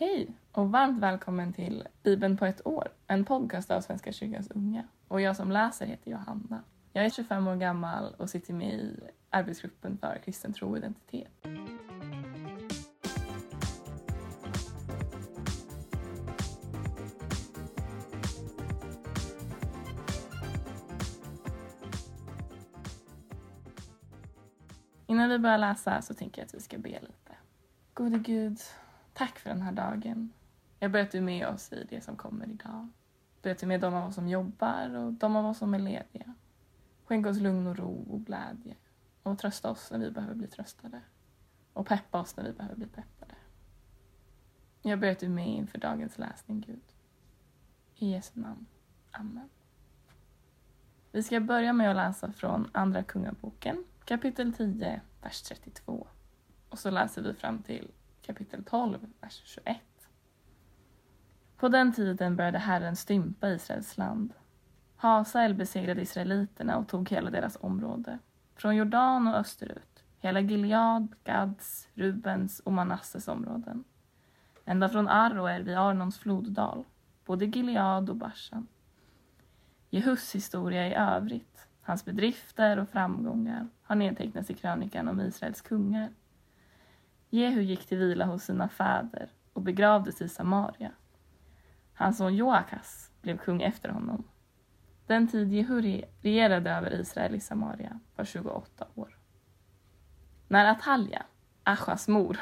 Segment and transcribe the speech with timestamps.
[0.00, 4.84] Hej och varmt välkommen till Bibeln på ett år, en podcast av Svenska kyrkans unga.
[5.08, 6.62] Och jag som läser heter Johanna.
[6.92, 9.00] Jag är 25 år gammal och sitter med i
[9.30, 11.32] arbetsgruppen för kristen tro och identitet.
[25.06, 27.36] Innan vi börjar läsa så tänker jag att vi ska be lite.
[27.94, 28.58] Gode Gud,
[29.18, 30.32] tack för den här dagen.
[30.78, 32.88] Jag ber att du är med oss i det som kommer idag.
[33.34, 35.58] Jag ber att du är med de av oss som jobbar och de av oss
[35.58, 36.34] som är lediga.
[37.04, 38.76] Skänk oss lugn och ro och glädje.
[39.22, 41.00] Och trösta oss när vi behöver bli tröstade.
[41.72, 43.34] Och peppa oss när vi behöver bli peppade.
[44.82, 46.82] Jag ber att du är med inför dagens läsning, Gud.
[47.94, 48.66] I Jesu namn.
[49.10, 49.48] Amen.
[51.12, 56.06] Vi ska börja med att läsa från Andra Kungaboken, kapitel 10, vers 32.
[56.68, 57.90] Och så läser vi fram till
[58.28, 59.76] kapitel 12, vers 21.
[61.56, 64.34] På den tiden började Herren stympa Israels land.
[64.96, 68.18] Hasael besegrade israeliterna och tog hela deras område,
[68.54, 73.84] från Jordan och österut, hela Gilead, Gads, Rubens och Manasses områden.
[74.64, 76.84] Ända från Aroer vid Arnons floddal,
[77.24, 78.66] både Gilead och Bashan.
[79.90, 86.08] Jehus historia i övrigt, hans bedrifter och framgångar, har nedtecknats i krönikan om Israels kungar.
[87.30, 90.92] Jehu gick till vila hos sina fäder och begravdes i Samaria.
[91.94, 94.24] Hans son Joakas blev kung efter honom.
[95.06, 99.18] Den tid Jehu regerade över Israel i Samaria var 28 år.
[100.48, 101.22] När Atalja,
[101.62, 102.40] Achas mor,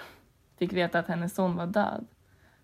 [0.56, 2.06] fick veta att hennes son var död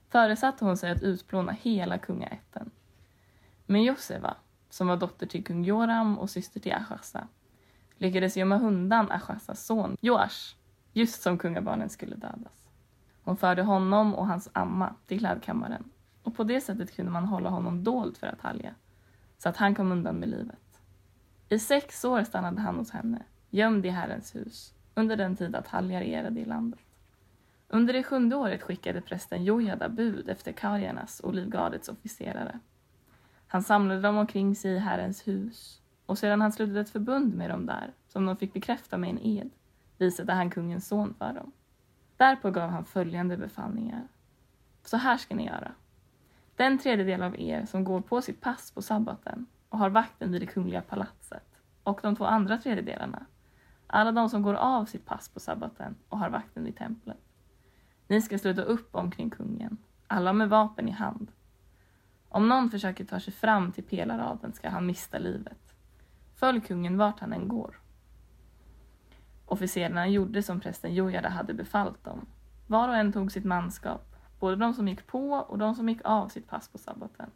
[0.08, 2.70] föresatte hon sig att utplåna hela kungaätten.
[3.66, 4.36] Men Joseva,
[4.70, 7.28] som var dotter till kung Joram och syster till Achasa,
[7.96, 10.54] lyckades gömma undan Achasas son Joash
[10.92, 12.68] just som kungabarnen skulle dödas.
[13.22, 15.84] Hon förde honom och hans amma till klädkammaren
[16.22, 18.74] och på det sättet kunde man hålla honom dold för Atalja
[19.38, 20.80] så att han kom undan med livet.
[21.48, 26.00] I sex år stannade han hos henne, gömd i Herrens hus, under den tid Atalja
[26.00, 26.80] regerade i landet.
[27.68, 32.58] Under det sjunde året skickade prästen Jojada bud efter kariernas och Livgardets officerare.
[33.46, 37.50] Han samlade dem omkring sig i Herrens hus och sedan han slutit ett förbund med
[37.50, 39.50] dem där, som de fick bekräfta med en ed,
[39.98, 41.52] visade han kungens son för dem.
[42.16, 44.08] Därpå gav han följande befallningar.
[44.84, 45.72] Så här ska ni göra.
[46.56, 50.42] Den tredjedel av er som går på sitt pass på sabbaten och har vakten vid
[50.42, 53.26] det kungliga palatset och de två andra tredjedelarna,
[53.86, 57.20] alla de som går av sitt pass på sabbaten och har vakten vid templet.
[58.06, 59.76] Ni ska sluta upp omkring kungen,
[60.06, 61.32] alla med vapen i hand.
[62.28, 65.74] Om någon försöker ta sig fram till pelarraden ska han mista livet.
[66.34, 67.81] Följ kungen vart han än går.
[69.52, 72.26] Officerarna gjorde som prästen Jojada hade befallt dem.
[72.66, 76.00] Var och en tog sitt manskap, både de som gick på och de som gick
[76.04, 77.30] av sitt pass på sabbaten,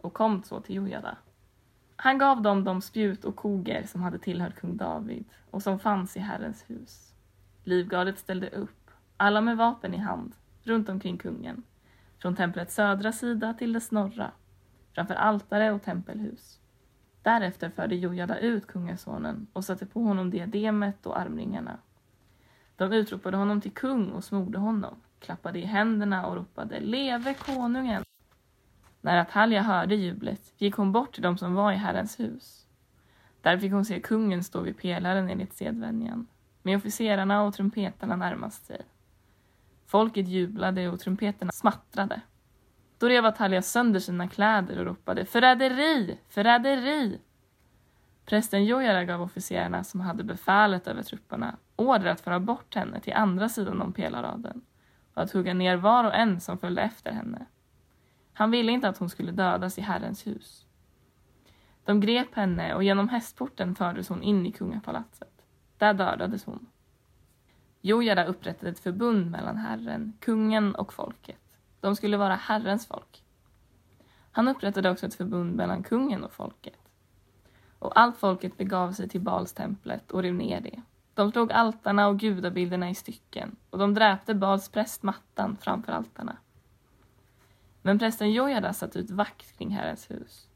[0.00, 1.16] och kom så till Jojada.
[1.96, 6.16] Han gav dem de spjut och koger som hade tillhört kung David och som fanns
[6.16, 7.14] i Herrens hus.
[7.64, 11.62] Livgardet ställde upp, alla med vapen i hand, runt omkring kungen,
[12.18, 14.30] från templets södra sida till dess norra,
[14.94, 16.60] framför altare och tempelhus.
[17.22, 21.78] Därefter förde Jojada ut kungasonen och satte på honom diademet och armringarna.
[22.76, 28.04] De utropade honom till kung och smorde honom, klappade i händerna och ropade ”Leve konungen!”
[29.00, 32.66] När Atalja hörde jublet gick hon bort till de som var i Herrens hus.
[33.40, 36.26] Där fick hon se kungen stå vid pelaren enligt sedvänjan,
[36.62, 38.82] med officerarna och trumpeterna närmast sig.
[39.86, 42.20] Folket jublade och trumpeterna smattrade.
[43.02, 46.18] Då rev Atalja sönder sina kläder och ropade ”Förräderi!
[46.28, 47.20] Förräderi!”
[48.26, 53.12] Prästen Jojara gav officerarna som hade befälet över trupperna order att föra bort henne till
[53.12, 54.62] andra sidan om pelarraden
[55.14, 57.46] och att hugga ner var och en som följde efter henne.
[58.32, 60.66] Han ville inte att hon skulle dödas i Herrens hus.
[61.84, 65.42] De grep henne och genom hästporten fördes hon in i kungapalatset.
[65.78, 66.66] Där dödades hon.
[67.80, 71.41] Jojara upprättade ett förbund mellan Herren, kungen och folket.
[71.82, 73.22] De skulle vara Herrens folk.
[74.30, 76.78] Han upprättade också ett förbund mellan kungen och folket.
[77.78, 80.82] Och allt folket begav sig till Balstemplet och rev ner det.
[81.14, 86.36] De slog altarna och gudabilderna i stycken och de dräpte Bals präst Mattan framför altarna.
[87.82, 90.48] Men prästen Jojada satt ut vakt kring Herrens hus.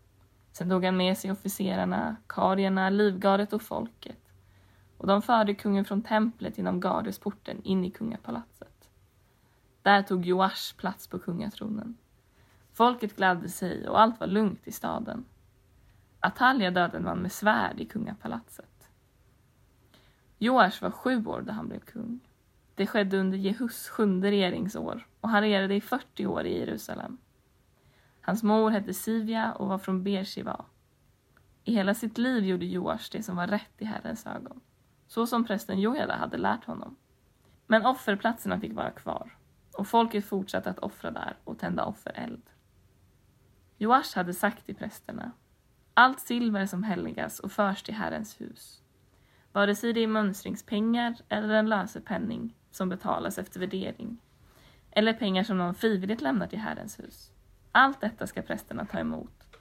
[0.52, 4.26] Sen tog han med sig officerarna, karierna, livgardet och folket
[4.98, 8.75] och de förde kungen från templet genom gardesporten in i kungapalatset.
[9.86, 11.96] Där tog Joash plats på kungatronen.
[12.72, 15.24] Folket gladde sig och allt var lugnt i staden.
[16.20, 18.90] Atalja dödade man med svärd i kungapalatset.
[20.38, 22.20] Joash var sju år då han blev kung.
[22.74, 27.18] Det skedde under Jehus sjunde regeringsår och han regerade i 40 år i Jerusalem.
[28.20, 30.64] Hans mor hette Sivia och var från Beersheba.
[31.64, 34.60] I hela sitt liv gjorde Joash det som var rätt i Herrens ögon,
[35.06, 36.96] så som prästen Jojada hade lärt honom.
[37.66, 39.36] Men offerplatserna fick vara kvar
[39.76, 42.42] och folket fortsatte att offra där och tända offereld.
[43.78, 45.32] Joash hade sagt till prästerna
[45.98, 48.82] allt silver som helgas och förs till Herrens hus,
[49.52, 54.18] vare sig det är mönstringspengar eller en lösepenning som betalas efter värdering,
[54.90, 57.30] eller pengar som någon frivilligt lämnar till Herrens hus.
[57.72, 59.58] Allt detta ska prästerna ta emot,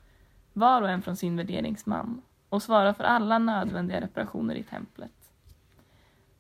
[0.54, 5.32] var och en från sin värderingsman, och svara för alla nödvändiga reparationer i templet.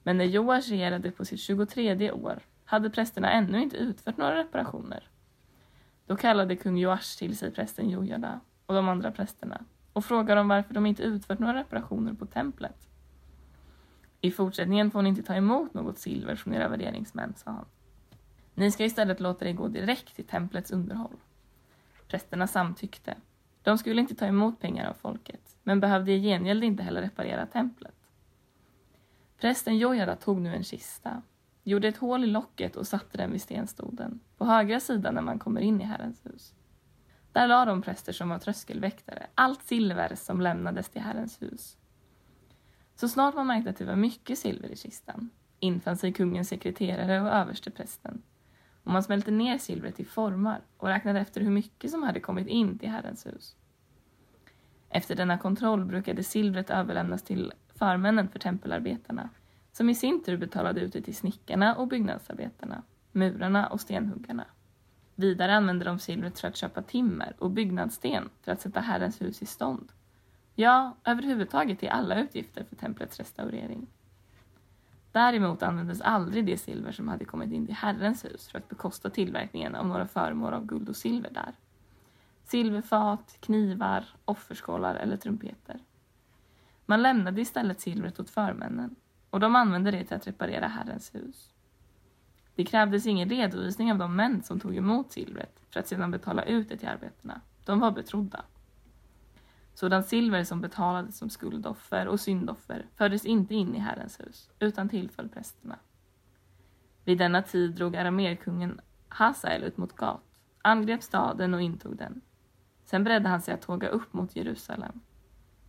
[0.03, 5.09] Men när Joash regerade på sitt 23 år hade prästerna ännu inte utfört några reparationer.
[6.05, 10.47] Då kallade kung Joash till sig prästen Jojada och de andra prästerna och frågade dem
[10.47, 12.87] varför de inte utfört några reparationer på templet.
[14.21, 17.65] I fortsättningen får ni inte ta emot något silver från era värderingsmän, sa han.
[18.53, 21.17] Ni ska istället låta det gå direkt till templets underhåll.
[22.07, 23.15] Prästerna samtyckte.
[23.63, 27.45] De skulle inte ta emot pengar av folket, men behövde i gengäld inte heller reparera
[27.45, 27.95] templet.
[29.37, 31.21] Prästen Jojada tog nu en kista,
[31.65, 35.39] gjorde ett hål i locket och satte den vid stenstoden, på högra sidan när man
[35.39, 36.53] kommer in i Herrens hus.
[37.31, 41.77] Där la de präster som var tröskelväktare allt silver som lämnades till Herrens hus.
[42.95, 45.29] Så snart man märkte att det var mycket silver i kistan
[45.59, 48.21] infann sig kungens sekreterare och översteprästen
[48.83, 52.47] och man smälte ner silvret i formar och räknade efter hur mycket som hade kommit
[52.47, 53.55] in till Herrens hus.
[54.89, 59.29] Efter denna kontroll brukade silvret överlämnas till förmännen för tempelarbetarna
[59.77, 64.45] som i sin tur betalade ut det till snickarna och byggnadsarbetarna, murarna och stenhuggarna.
[65.15, 69.41] Vidare använde de silvret för att köpa timmer och byggnadssten för att sätta Herrens hus
[69.41, 69.91] i stånd.
[70.55, 73.87] Ja, överhuvudtaget till alla utgifter för templets restaurering.
[75.11, 79.09] Däremot användes aldrig det silver som hade kommit in till Herrens hus för att bekosta
[79.09, 81.53] tillverkningen av några föremål av guld och silver där.
[82.43, 85.79] Silverfat, knivar, offerskålar eller trumpeter.
[86.85, 88.95] Man lämnade istället silvret åt förmännen
[89.35, 91.53] och de använde det till att reparera Herrens hus.
[92.55, 96.43] Det krävdes ingen redovisning av de män som tog emot silvret för att sedan betala
[96.43, 97.41] ut det till arbetarna.
[97.65, 98.43] De var betrodda.
[99.73, 104.89] Sådant silver som betalades som skuldoffer och syndoffer fördes inte in i Herrens hus, utan
[104.89, 105.79] tillföll prästerna.
[107.03, 112.21] Vid denna tid drog aramerkungen Hasael ut mot Gat, angrep staden och intog den.
[112.85, 114.99] Sen beredde han sig att tåga upp mot Jerusalem.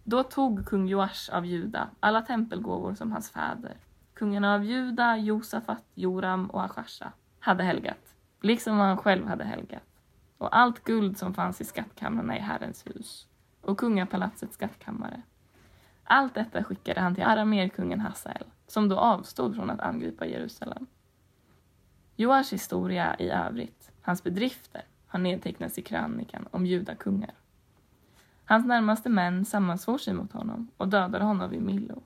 [0.08, 3.76] Då tog kung Joash av Juda alla tempelgåvor som hans fäder,
[4.14, 9.82] kungarna av Juda, Josafat, Joram och Achasha, hade helgat, liksom vad han själv hade helgat,
[10.38, 13.26] och allt guld som fanns i skattkamrarna i Herrens hus
[13.60, 15.22] och kungapalatsets skattkammare.
[16.04, 20.86] Allt detta skickade han till aramerkungen Hasael, som då avstod från att angripa Jerusalem.
[22.16, 27.34] Joars historia i övrigt, hans bedrifter, har nedtecknats i krönikan om judakungar.
[28.48, 32.02] Hans närmaste män sammansvor sig mot honom och dödade honom vid Millo.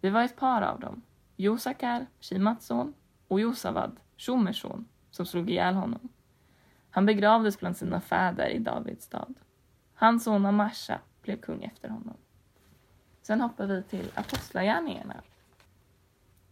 [0.00, 1.02] Det var ett par av dem,
[1.36, 2.94] Josakar, Shimats son,
[3.28, 6.08] och Josavad, Shomers son, som slog ihjäl honom.
[6.90, 9.34] Han begravdes bland sina fäder i Davids stad.
[9.94, 12.16] Hans son Amasha blev kung efter honom.
[13.22, 15.14] Sen hoppar vi till Apostlagärningarna.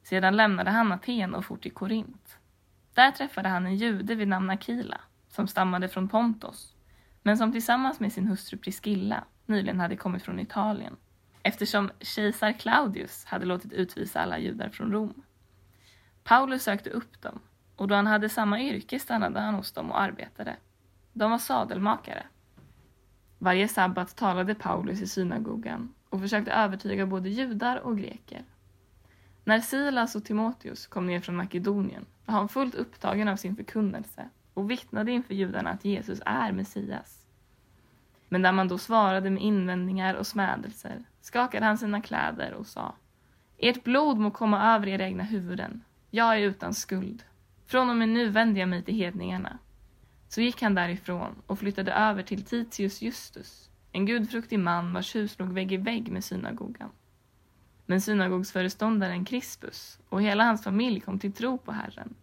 [0.03, 2.39] Sedan lämnade han Aten och for till Korint.
[2.95, 6.75] Där träffade han en jude vid namn Akila som stammade från Pontos
[7.23, 10.97] men som tillsammans med sin hustru Priscilla nyligen hade kommit från Italien
[11.43, 15.23] eftersom kejsar Claudius hade låtit utvisa alla judar från Rom.
[16.25, 17.41] Paulus sökte upp dem
[17.77, 20.57] och då han hade samma yrke stannade han hos dem och arbetade.
[21.13, 22.27] De var sadelmakare.
[23.39, 28.45] Varje sabbat talade Paulus i synagogan och försökte övertyga både judar och greker.
[29.45, 34.29] När Silas och Timoteus kom ner från Makedonien var han fullt upptagen av sin förkunnelse
[34.59, 37.27] och vittnade inför judarna att Jesus är Messias.
[38.29, 42.95] Men när man då svarade med invändningar och smädelser skakade han sina kläder och sa
[43.59, 45.85] Ert blod må komma över era egna huvuden.
[46.11, 47.23] Jag är utan skuld.
[47.67, 49.59] Från och med nu vänder jag mig till hedningarna.
[50.29, 55.39] Så gick han därifrån och flyttade över till Titius Justus, en gudfruktig man vars hus
[55.39, 56.91] låg vägg i vägg med synagogan.
[57.87, 62.15] Men synagogsföreståndaren Crispus och hela hans familj kom till tro på Herren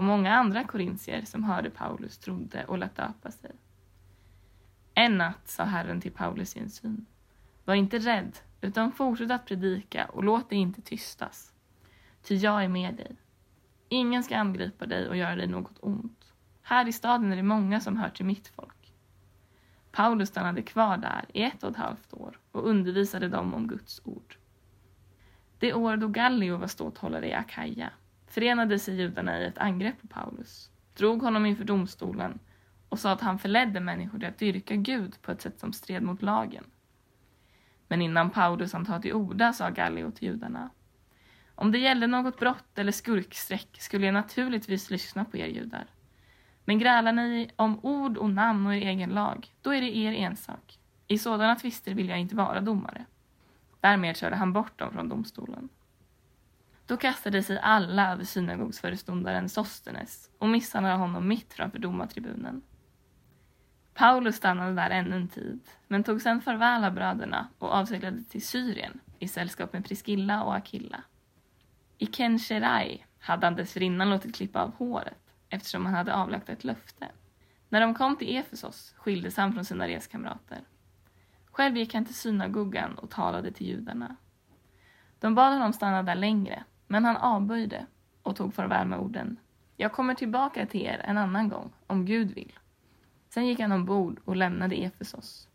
[0.00, 3.50] och många andra korintier som hörde Paulus trodde och lät döpa sig.
[4.94, 7.06] En natt sa Herren till Paulus i en syn.
[7.64, 11.52] Var inte rädd, utan fortsätt att predika och låt dig inte tystas.
[12.22, 13.16] Ty jag är med dig.
[13.88, 16.32] Ingen ska angripa dig och göra dig något ont.
[16.62, 18.92] Här i staden är det många som hör till mitt folk.
[19.92, 24.00] Paulus stannade kvar där i ett och ett halvt år och undervisade dem om Guds
[24.04, 24.36] ord.
[25.58, 27.90] Det år då Gallio var ståthållare i Akaja
[28.32, 32.38] förenade sig judarna i ett angrepp på Paulus, drog honom inför domstolen
[32.88, 36.02] och sa att han förledde människor till att dyrka Gud på ett sätt som stred
[36.02, 36.64] mot lagen.
[37.88, 40.70] Men innan Paulus han tar till orda sa Gallio till judarna.
[41.54, 45.86] Om det gällde något brott eller skurkstreck skulle jag naturligtvis lyssna på er judar.
[46.64, 50.12] Men grälar ni om ord och namn och er egen lag, då är det er
[50.12, 50.78] ensak.
[51.06, 53.04] I sådana tvister vill jag inte vara domare.
[53.80, 55.68] Därmed körde han bort dem från domstolen.
[56.90, 62.62] Då kastade sig alla över synagogsföreståndaren Sostenes och misshandlade honom mitt framför domartribunen.
[63.94, 68.46] Paulus stannade där ännu en tid, men tog sedan farväl av bröderna och avseglade till
[68.46, 71.02] Syrien i sällskap med Priskilla och Akilla.
[71.98, 77.08] I Kencherai hade han dessförinnan låtit klippa av håret eftersom han hade avlagt ett löfte.
[77.68, 80.60] När de kom till Efesos skildes han från sina reskamrater.
[81.50, 84.16] Själv gick han till synagogan och talade till judarna.
[85.18, 87.86] De bad honom stanna där längre, men han avböjde
[88.22, 89.36] och tog farväl med orden
[89.76, 92.52] Jag kommer tillbaka till er en annan gång, om Gud vill.
[93.28, 95.48] Sen gick han ombord och lämnade Efesos.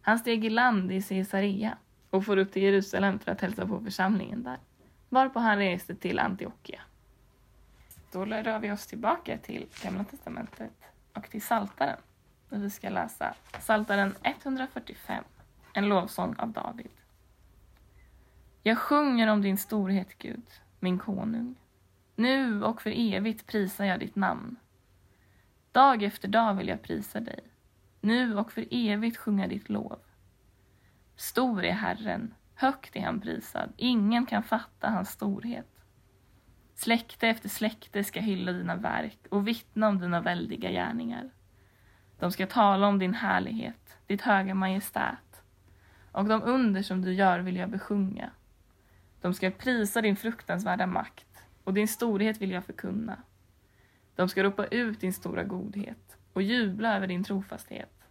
[0.00, 1.78] Han steg i land i Caesarea
[2.10, 4.58] och for upp till Jerusalem för att hälsa på församlingen där,
[5.08, 6.80] varpå han reste till Antiochia.
[8.12, 10.72] Då rör vi oss tillbaka till Gamla Testamentet
[11.12, 11.98] och till Saltaren.
[12.48, 15.24] Vi ska läsa Saltaren 145,
[15.72, 16.90] en lovsång av David.
[18.62, 20.46] Jag sjunger om din storhet, Gud,
[20.82, 21.54] min konung.
[22.16, 24.56] Nu och för evigt prisar jag ditt namn.
[25.72, 27.40] Dag efter dag vill jag prisa dig.
[28.00, 29.98] Nu och för evigt sjunga ditt lov.
[31.16, 33.72] Stor är Herren, högt är han prisad.
[33.76, 35.68] Ingen kan fatta hans storhet.
[36.74, 41.30] Släkte efter släkte ska hylla dina verk och vittna om dina väldiga gärningar.
[42.18, 45.42] De ska tala om din härlighet, ditt höga majestät.
[46.12, 48.30] Och de under som du gör vill jag besjunga.
[49.22, 53.16] De ska prisa din fruktansvärda makt och din storhet vill jag förkunna.
[54.14, 58.04] De ska ropa ut din stora godhet och jubla över din trofasthet.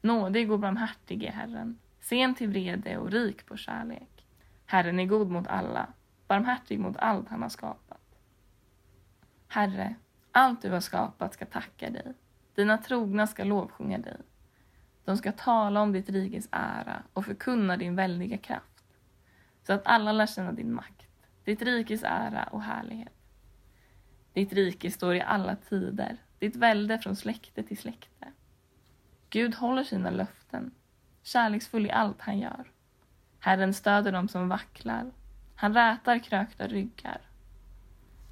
[0.00, 4.26] Nådig och barmhärtig är Herren, sen till vrede och rik på kärlek.
[4.66, 5.86] Herren är god mot alla,
[6.26, 8.18] barmhärtig mot allt han har skapat.
[9.48, 9.94] Herre,
[10.32, 12.14] allt du har skapat ska tacka dig.
[12.54, 14.16] Dina trogna ska lovsjunga dig.
[15.04, 18.69] De ska tala om ditt rikes ära och förkunna din väldiga kraft,
[19.70, 21.06] så att alla lär känna din makt,
[21.44, 23.12] ditt rikes ära och härlighet.
[24.32, 28.32] Ditt rike står i alla tider, ditt välde från släkte till släkte.
[29.28, 30.70] Gud håller sina löften,
[31.22, 32.70] kärleksfull i allt han gör.
[33.38, 35.10] Herren stöder dem som vacklar,
[35.54, 37.20] han rätar krökta ryggar.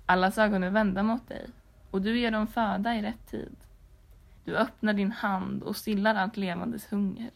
[0.07, 1.51] Allas ögon är vända mot dig
[1.91, 3.57] och du ger dem föda i rätt tid.
[4.45, 7.31] Du öppnar din hand och stillar allt levandes hunger.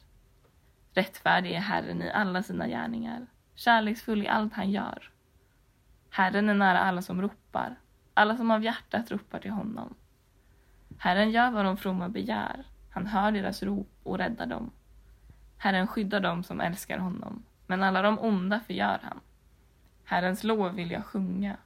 [0.95, 5.11] Rättfärdig är Herren i alla sina gärningar, kärleksfull i allt han gör.
[6.11, 7.77] Herren är nära alla som ropar,
[8.15, 9.95] alla som av hjärtat ropar till honom.
[10.99, 14.71] Herren gör vad de fromma begär, han hör deras rop och räddar dem.
[15.59, 19.21] Herren skyddar dem som älskar honom, men alla de onda förgör han.
[20.05, 21.57] Herrens lov vill jag sjunga.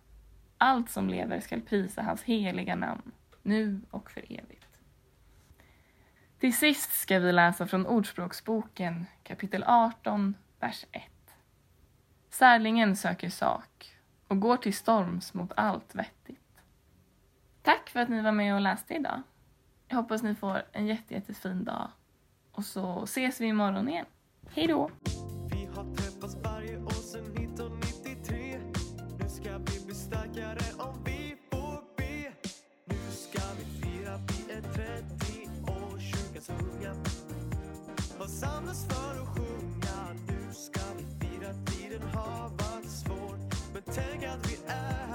[0.58, 3.12] Allt som lever skall prisa hans heliga namn,
[3.42, 4.66] nu och för evigt.
[6.38, 11.02] Till sist ska vi läsa från Ordspråksboken kapitel 18, vers 1.
[12.38, 13.96] Särlingen söker sak
[14.28, 16.60] och går till storms mot allt vettigt.
[17.62, 19.22] Tack för att ni var med och läste idag.
[19.88, 21.88] Jag hoppas ni får en jätte, jättefin dag.
[22.52, 24.06] Och så ses vi imorgon igen.
[24.50, 24.90] Hej då!
[25.50, 28.58] Vi har träffats varje år sedan 1993
[29.18, 32.32] Nu ska vi bli starkare om vi får be
[32.84, 36.94] Nu ska vi fira, vi är 30 år, kyrkan så unga
[38.18, 39.35] Har samlats för att
[44.76, 45.05] love.